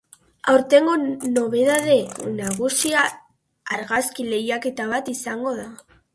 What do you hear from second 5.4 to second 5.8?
da.